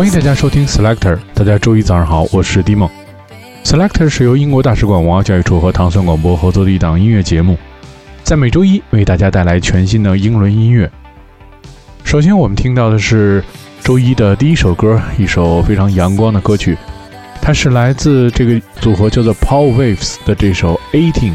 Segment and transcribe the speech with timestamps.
[0.00, 2.90] 欢迎大家收听 Selector，大家周一早上好，我是 d i m o
[3.62, 7.54] Selector 是由英国大使馆文化教育处和糖蒜广播合作的一档音乐节目，
[8.22, 10.90] 在每周一为大家带来全新的英伦音乐。
[12.02, 13.44] 首先，我们听到的是
[13.82, 16.78] 周一的第一首歌，一首非常阳光的歌曲，
[17.42, 21.34] 它是来自这个组合叫做 Paul Waves 的这首 Eighteen。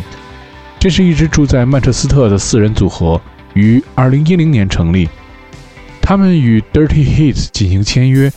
[0.80, 3.22] 这是一支住在曼彻斯特的四人组合，
[3.54, 5.08] 于2010年成立，
[6.02, 8.34] 他们与 Dirty Hits 进行签约。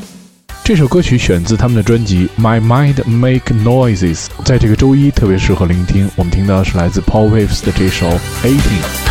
[0.68, 6.10] 这首歌曲选自他们的专辑《My Mind Make Noises》，在这个周一特别适合聆听。
[6.14, 8.06] 我们听到的是来自 Paul Waves 的这首
[8.42, 9.06] 《Eighteen》。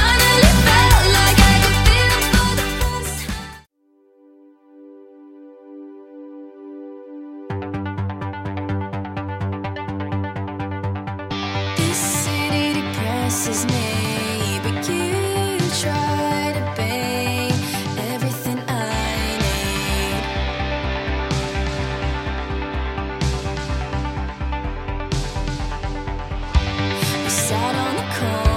[27.29, 28.56] sat on the corner.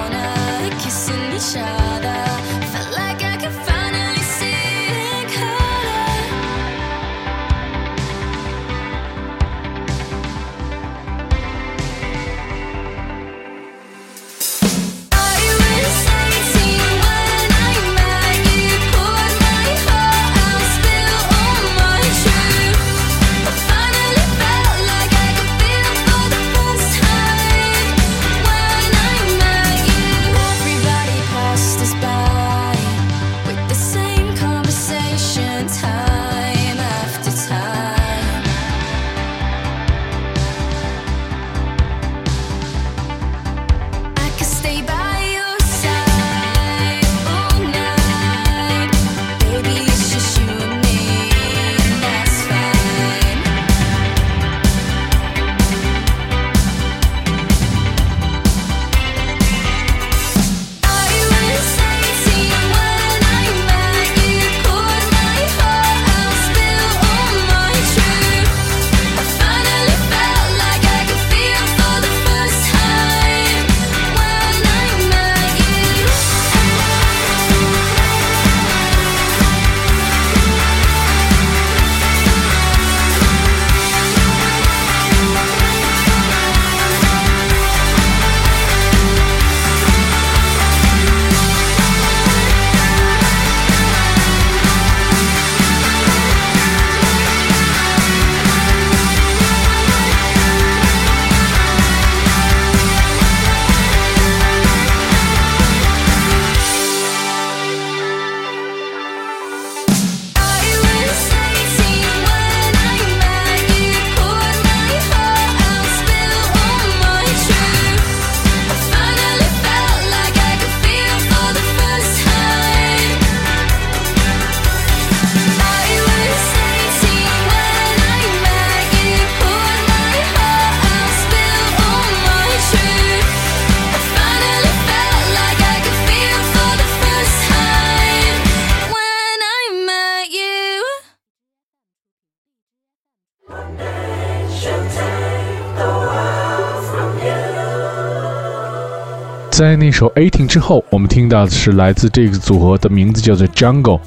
[149.61, 154.01] 在那首《Eighteen》之后，我们听到的是来自这个组合的名字叫做 Jungle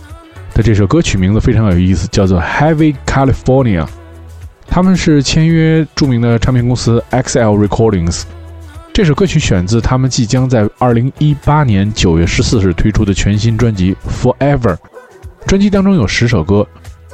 [0.51, 3.81] 的这首歌曲，名字非常有意思，叫做《Heavy California》。
[4.65, 8.23] 他们是签约著名的唱片公司 XL Recordings。
[8.91, 14.75] 这首歌曲选自他们即将在2018年9月14日推出的全新专辑《Forever》。
[15.45, 16.67] 专辑当中有十首歌，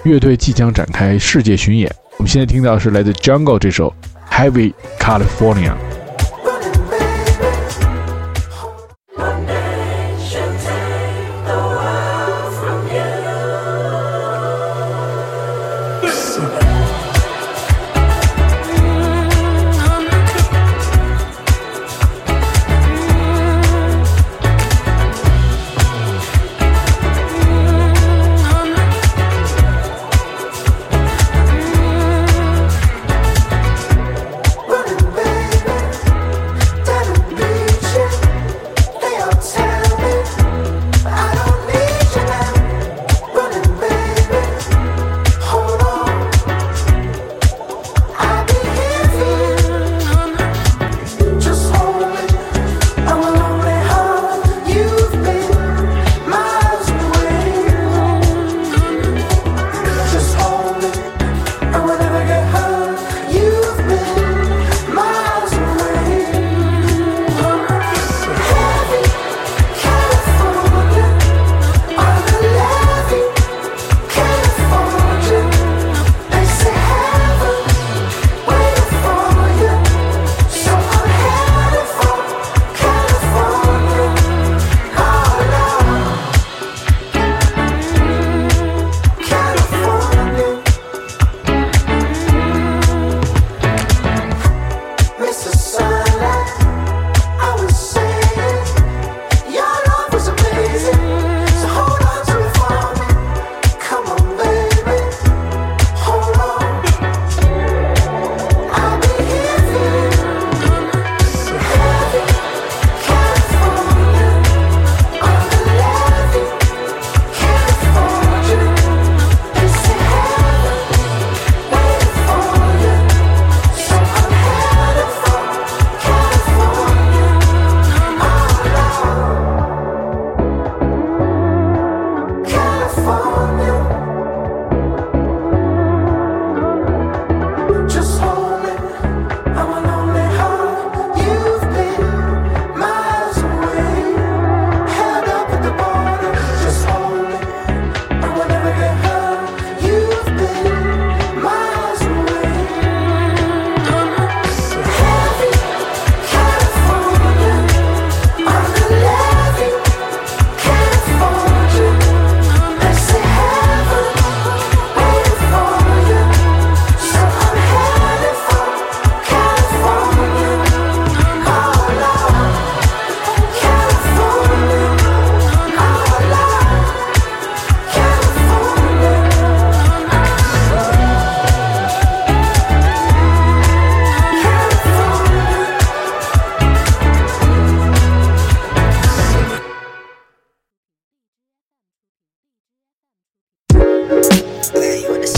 [0.04, 1.94] 乐队即将展开世界巡演。
[2.16, 3.94] 我们现在听到的是来自 Jungle 这首
[4.34, 5.72] 《Heavy California》。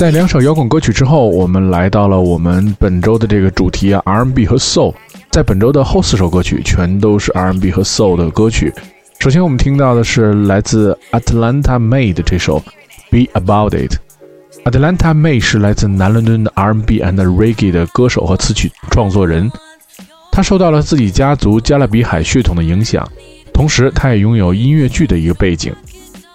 [0.02, 4.96] 在两首摇滚歌曲之后，我们来到了我们本周的这个主题啊，R&B 和 Soul。
[5.30, 8.74] 在本周的后四首歌曲全都是 R&B 和 Soul 的歌曲。
[9.20, 12.60] 首先我们听到的是来自 Atlanta May 的这首
[13.12, 13.94] 《Be About It》。
[14.66, 19.52] Atlanta May 是来自南伦敦的 R&B and Reggae 的歌手和词曲创作人。
[20.32, 23.08] 他受到了自己家族加勒比海血统的影响，
[23.54, 25.72] 同时他也拥有音乐剧的一个背景。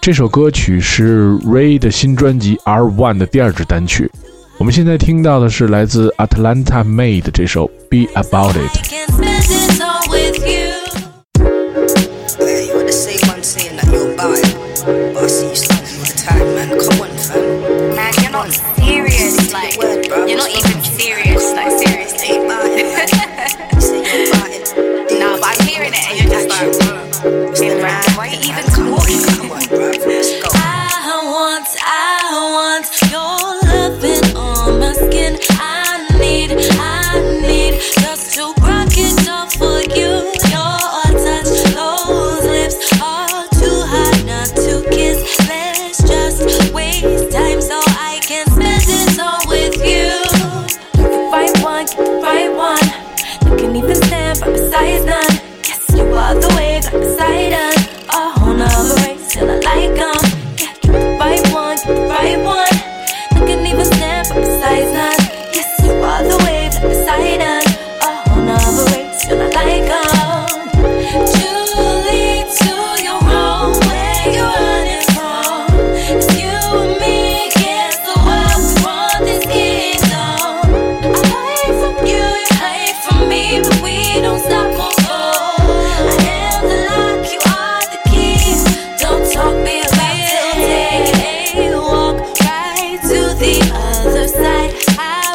[0.06, 4.08] 这首歌曲是 Ray 的新专辑《R One》的第二支单曲。
[4.56, 8.70] 我们现在听到的是来自 Atlanta Mae 的这首《Be About It》。
[20.28, 22.06] You're not even serious, like seriously.
[25.94, 27.06] and you're just like.
[28.16, 28.26] Why
[30.54, 32.20] I want, I
[32.56, 33.38] want your
[33.70, 35.38] loving on my skin.
[35.50, 38.55] I need, I need just to.
[94.98, 95.25] I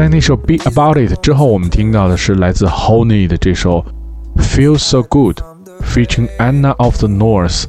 [0.00, 3.84] 在那首《Be About It》之后，我们听到的是来自 Honey 的这首
[4.42, 5.40] 《Feel So Good》
[5.82, 7.64] ，featuring Anna of the North。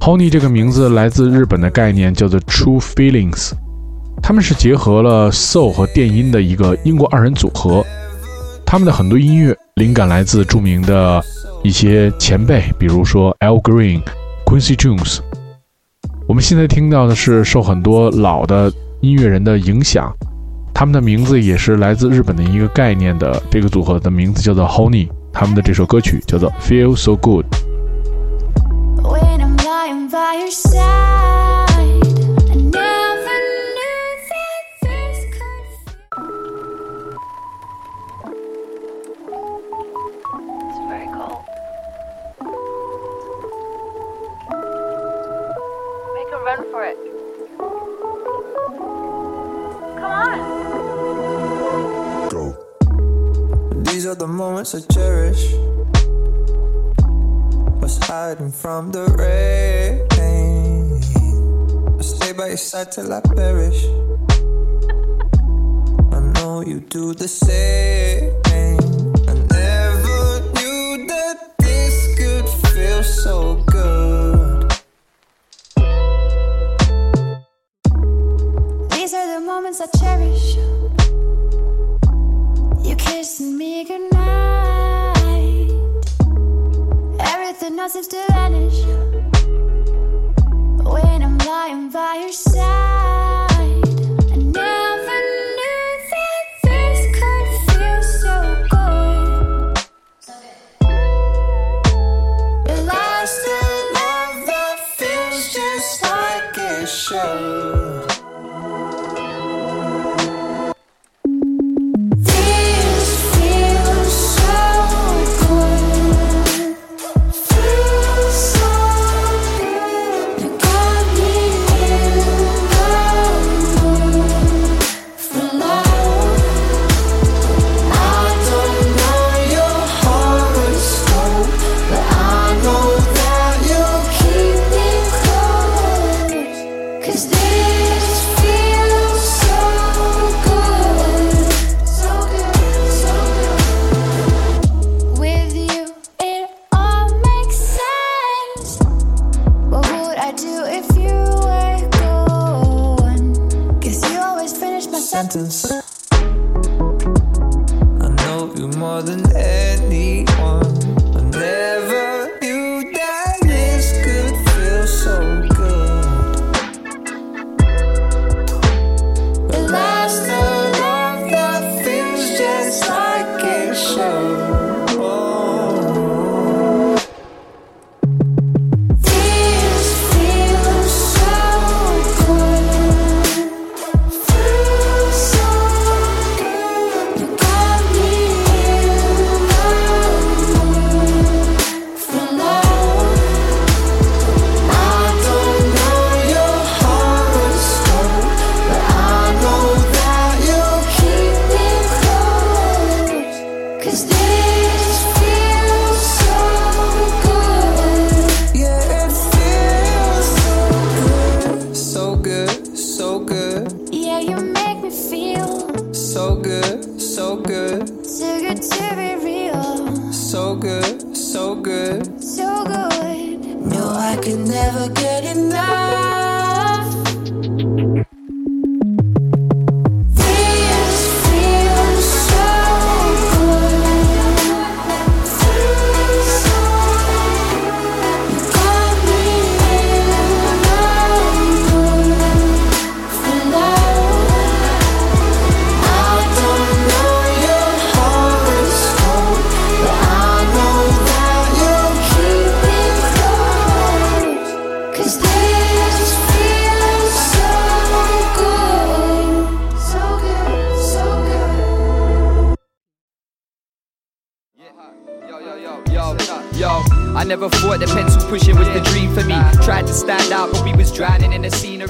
[0.00, 3.52] Honey 这个名字来自日本的概念叫做 True Feelings，
[4.20, 7.84] 他们是结合了 Soul 和电音的一个英国二人组合。
[8.66, 11.22] 他们的很多音乐灵感来自著名的
[11.62, 14.02] 一些前辈，比如说 Al Green、
[14.44, 15.20] Quincy Jones。
[16.26, 18.68] 我们现在听到的是受很多老的
[19.00, 20.12] 音乐人的影响。
[20.78, 27.46] 他们的名字也是来自日本的一个概念的这个组合的名字叫做 Honey，他们的这首歌曲叫做 Feel So Good。
[30.60, 31.15] the
[58.56, 60.00] from the rain.
[61.98, 63.84] I stay by your side till I perish.
[66.12, 68.45] I know you do the same.
[87.88, 88.65] Seems to vanish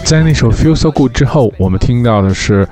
[0.07, 2.65] 在那首《Feel So Good》之后，我们听到的是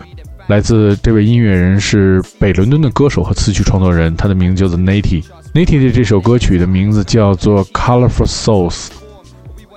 [0.46, 5.24] 来自这位音乐人是北伦敦的歌手和词曲创作人，他的名字叫做 Natty。
[5.52, 8.70] Natty 的这首歌曲的名字叫做《Colorful Souls》。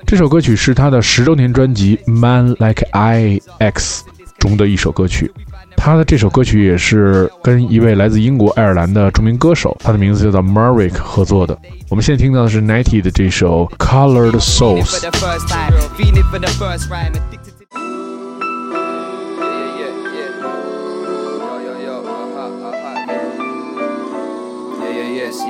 [0.05, 4.03] 这首歌曲是他的十周年专辑《Man Like I X》
[4.37, 5.31] 中的一首歌曲。
[5.75, 11.57] 他的这首歌曲也是跟一位来自英国爱尔兰的著名歌手，他的名字叫做 Merrick 合作的。
[11.89, 14.85] 我们现在听到的是 Natty 的这首《Colored Souls》。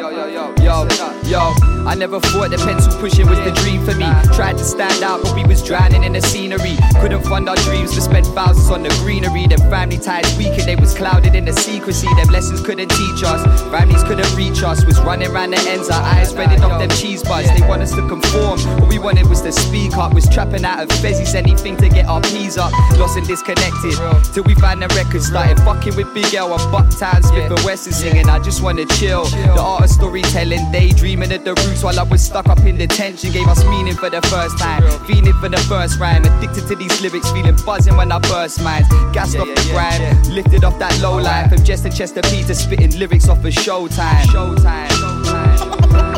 [0.00, 0.88] Yo, yo, yo, yo,
[1.26, 1.54] yo.
[1.84, 4.08] I never thought the pencil pushing was the dream for me.
[4.32, 6.78] Tried to stand out, but we was drowning in the scenery.
[7.02, 9.46] Couldn't fund our dreams to spend thousands on the greenery.
[9.46, 12.08] Them family ties weak and they was clouded in the secrecy.
[12.16, 13.44] Them lessons couldn't teach us.
[13.70, 14.86] Families couldn't reach us.
[14.86, 17.48] Was running round the ends, our eyes spreading off them cheese bars.
[17.48, 18.58] They want us to conform.
[18.80, 20.14] What we wanted was to speak up.
[20.14, 22.72] Was trapping out of fezzies, anything to get our peas up.
[22.96, 24.00] Lost and disconnected.
[24.32, 25.20] Till we found the record.
[25.20, 28.30] Started fucking with Big L and Bucktown, Smith and Wesson singing.
[28.30, 29.24] I just wanna chill.
[29.24, 33.32] The art of storytelling, daydreaming at the roots while I was stuck up in detention.
[33.32, 34.82] Gave us meaning for the first time.
[35.06, 36.24] Feeling for the first rhyme.
[36.24, 38.88] Addicted to these lyrics, feeling buzzing when I burst minds.
[39.12, 41.48] Gassed off the grind, lifted off that low line.
[41.48, 44.22] From Jester Chester Peter spitting lyrics off of Showtime.
[44.32, 46.10] Showtime.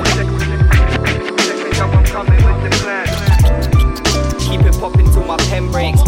[4.38, 6.00] Keep it popping till my pen breaks.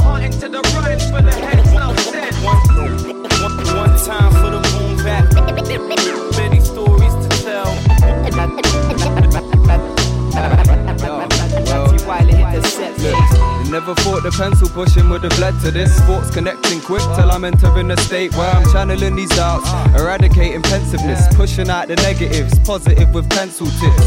[14.37, 15.95] Pencil pushing would have led to this.
[15.97, 19.69] Sports connecting quick till I'm entering a state where I'm channeling these doubts,
[19.99, 24.05] eradicating pensiveness, pushing out the negatives, positive with pencil tips.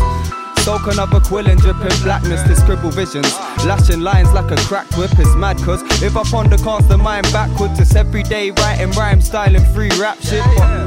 [0.63, 3.33] Soak another quill and dripping blackness to scribble visions.
[3.65, 7.31] Lashing lines like a cracked whip is mad, cause if I ponder cast the mind
[7.31, 10.43] backwards, it's everyday writing rhyme, styling free rap shit.
[10.57, 10.86] But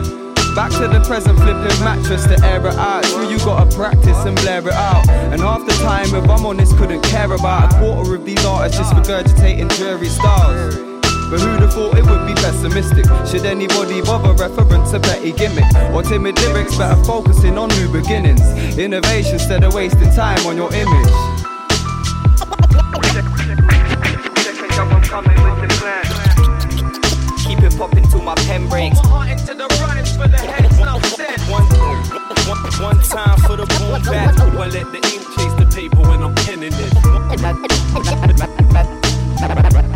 [0.54, 3.04] Back to the present, flipping mattress to air it out.
[3.06, 5.08] Sure, you gotta practice and blare it out.
[5.08, 8.78] And half the time, if I'm honest, couldn't care about a quarter of these artists
[8.78, 10.74] just regurgitating dreary styles.
[11.30, 13.06] But who'd have thought it would be pessimistic?
[13.24, 15.64] Should anybody bother reference a petty gimmick?
[15.94, 18.42] Or timid lyrics better focusing on new beginnings?
[18.76, 21.12] Innovation instead of wasting time on your image.
[27.46, 28.98] Keep it popping till my pen breaks.
[30.20, 30.28] One,
[32.46, 34.36] one, one time for the boom back.
[34.36, 36.92] Let the ink chase the paper when I'm penning it.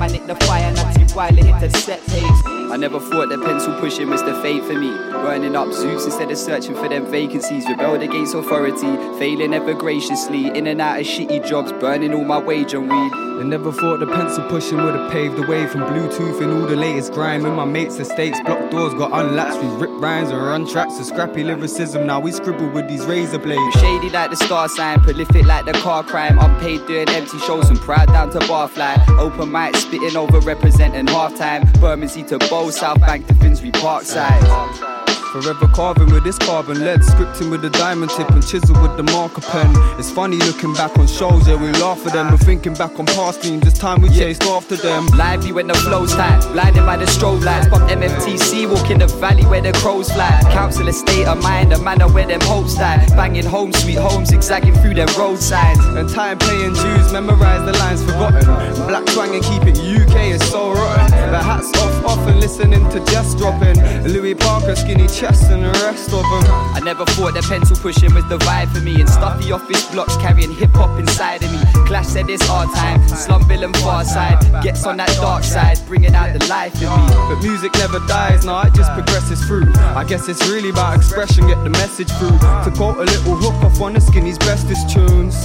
[0.01, 2.64] Man the fire, Natty Wiley hit the set tapes.
[2.73, 4.91] I never thought the pencil pushing was the fate for me.
[5.13, 7.67] Burning up Zeus instead of searching for them vacancies.
[7.69, 10.47] Rebelled against authority, failing ever graciously.
[10.47, 13.25] In and out of shitty jobs, burning all my wage on weed.
[13.35, 16.69] I never thought the pencil pushing would have paved the way from Bluetooth and all
[16.69, 17.45] the latest grime.
[17.45, 19.61] In my mates' estates, block doors got unlatched.
[19.61, 22.07] We rip rhymes or run tracks of scrappy lyricism.
[22.07, 23.75] Now we scribble with these razor blades.
[23.81, 26.39] Shady like the star sign, prolific like the car crime.
[26.39, 28.97] Unpaid doing empty shows and proud down to barfly.
[29.19, 31.65] Open mic, spitting over representing halftime.
[31.81, 34.94] Bermondsey to Bow, South Bank to Finsbury Parkside.
[35.35, 39.03] Forever carving with this carbon lead, scripting with the diamond tip and chisel with the
[39.03, 39.69] marker pen.
[39.99, 42.29] It's funny looking back on shows, yeah, we laugh at them.
[42.29, 45.09] And thinking back on past dreams, it's time we chased after them.
[45.09, 47.67] Lively when the flow's tight, blinded by the strobe lights.
[47.67, 50.41] Pop MFTC, walk in the valley where the crows fly.
[50.53, 53.05] Council estate of mind, the manor where them hopes die.
[53.17, 55.81] Banging home, sweet home, zigzagging through them road signs.
[55.99, 58.47] And time paying dues, memorize the lines forgotten.
[58.87, 61.11] Black twang and keep it UK is so rotten.
[61.33, 63.83] The hats off, off and listening to just dropping.
[64.05, 66.45] Louis Parker, skinny chest the rest of them.
[66.77, 69.01] I never thought the pencil pushing was the vibe for me.
[69.01, 71.59] And stuffy office blocks carrying hip hop inside of me.
[71.87, 73.01] Clash said it's our time.
[73.09, 77.07] Slum Bill and Pharcyde gets on that dark side, bringing out the life in me.
[77.29, 79.73] But music never dies, no, it just progresses through.
[80.01, 82.39] I guess it's really about expression, get the message through.
[82.65, 85.37] To quote a little hook off one of Skinny's bestest tunes.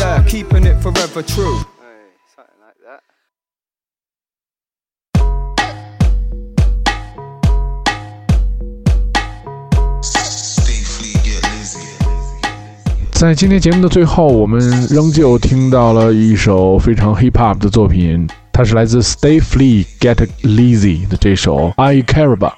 [0.00, 1.60] Yeah, keeping it forever true.
[13.22, 14.58] 在今天节目的最后，我们
[14.88, 22.54] 仍旧听到了一首非常 hip hop 的作品，它是来自 Stay Free Get Lazy 的这首 I Care About。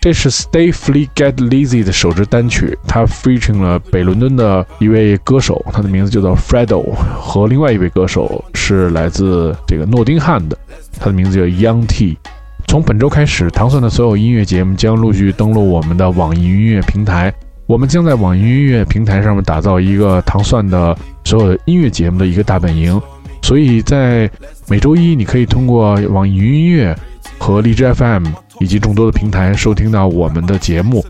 [0.00, 6.84] 这是 Stay Free Get Lazy 的首支单曲，它 featuring 了北伦敦的一位歌手，他的名字就叫 Fredo，
[7.20, 10.58] 和另外一位歌手是来自这个诺丁汉的，
[10.98, 12.18] 他的名字叫 Young T。
[12.66, 17.32] 从本周开始，糖蒜的所有音乐节目将陆续登陆我们的网易音乐平台。
[17.68, 22.98] 我们将在网易云音乐平台上面打造一个糖蒜的所有的音乐节目的一个大本营。
[23.42, 24.28] 所以在
[24.68, 26.96] 每周一，你可以通过网易云音乐
[27.38, 28.24] 和荔枝 FM
[28.60, 31.04] 以及众多的平台收听到我们的节目。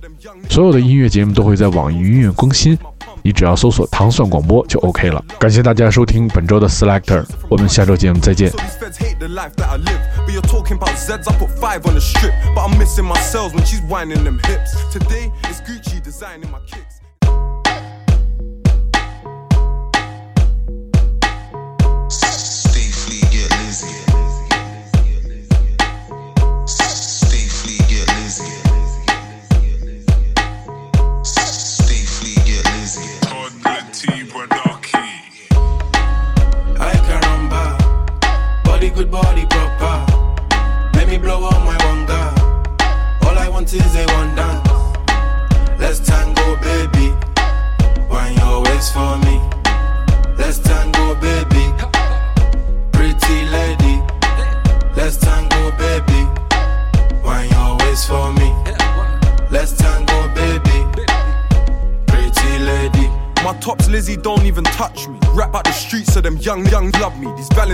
[0.48, 2.76] 所有的音乐节目都会在网易云音乐更新，
[3.28, 5.22] 你只要搜索“糖蒜广播”就 OK 了。
[5.38, 8.50] 感谢大家收听本周的 Selector，我们下周节目再见。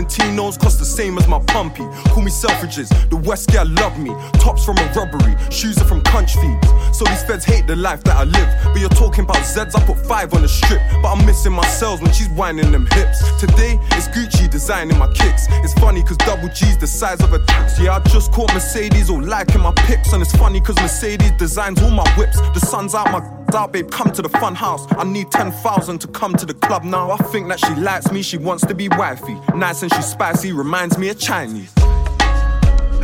[0.05, 1.85] Valentinos cost the same as my pumpy.
[2.11, 4.11] Call me Selfridges, the West girl love me.
[4.35, 6.99] Tops from a robbery, shoes are from country feeds.
[6.99, 8.49] So these feds hate the life that I live.
[8.65, 10.81] But you're talking about Zeds, I put five on the strip.
[11.03, 13.23] But I'm missing my cells when she's whining them hips.
[13.41, 15.47] Today, it's Gucci designing my kicks.
[15.65, 17.79] It's funny cause double G's the size of a tax.
[17.81, 20.13] Yeah, I just caught Mercedes all liking my pics.
[20.13, 22.41] And it's funny cause Mercedes designs all my whips.
[22.41, 24.87] The sun's out my out, babe, come to the fun house.
[24.93, 27.11] I need 10,000 to come to the club now.
[27.11, 29.37] I think that she likes me, she wants to be wifey.
[29.55, 31.73] Nice and she's spicy, reminds me of Chinese.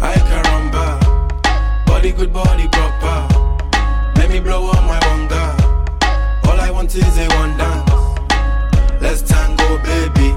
[0.02, 3.28] Ay caramba, body good, body proper.
[4.16, 6.48] Let me blow up my wanga.
[6.48, 7.90] All I want is a one dance.
[9.00, 10.34] Let's tango, baby.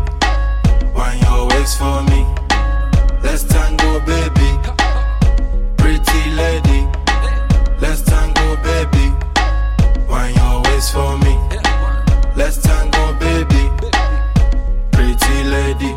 [0.93, 2.25] Wine your waist for me.
[3.23, 4.49] Let's tango, baby.
[5.77, 6.87] Pretty lady.
[7.79, 9.22] Let's tango, baby.
[10.83, 11.39] Waist for me.
[12.35, 13.69] Let's tango, baby.
[14.91, 15.95] Pretty lady.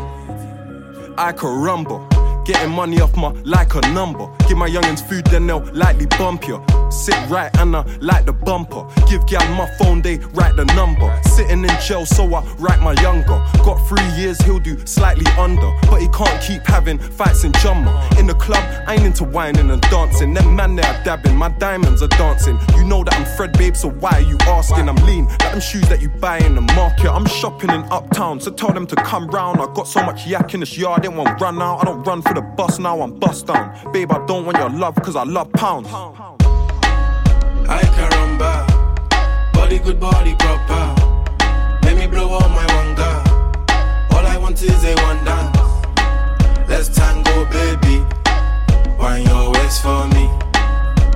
[1.17, 2.07] I can rumble.
[2.45, 4.29] Getting money off my like a number.
[4.47, 6.63] Give my youngins food, then they'll lightly bump you.
[6.89, 8.87] Sit right and I like the bumper.
[9.09, 11.09] Give gal my phone, they write the number.
[11.35, 13.43] Sitting in jail, so I write my younger.
[13.63, 15.71] Got three years, he'll do slightly under.
[15.89, 18.19] But he can't keep having fights in Jumma.
[18.19, 20.33] In the club, I ain't into whining and dancing.
[20.33, 22.57] Them man they are dabbing, my diamonds are dancing.
[22.75, 24.89] You know that I'm Fred, babe, so why are you asking?
[24.89, 27.11] I'm lean, like them shoes that you buy in the market.
[27.11, 29.59] I'm shopping in uptown, so tell them to come round.
[29.59, 31.81] I got so much yak in this yard, didn't want run out.
[31.81, 33.91] I don't run for the bus now, I'm bust down.
[33.91, 35.87] Babe, I don't want your love, cause I love pounds.
[37.69, 38.65] Ay caramba,
[39.53, 40.95] body good, body proper.
[41.83, 43.11] Let me blow up my wanga.
[44.13, 45.57] All I want is a one dance.
[46.69, 48.05] Let's tango, baby.
[48.97, 50.29] Wine your waist for me.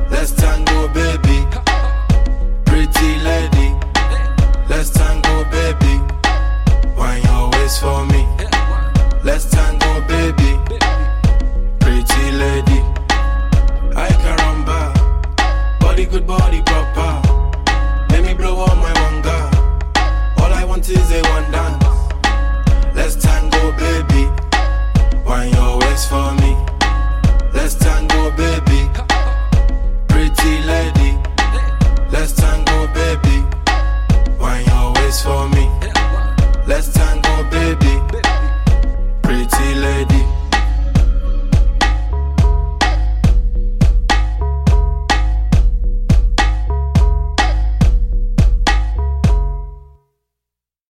[0.10, 1.61] Let's tango, baby.